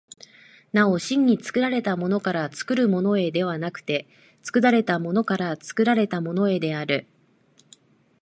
[0.73, 4.07] なお真に作られたものから作るものへではなくて、
[4.41, 7.05] 作られたものから作られたものへである。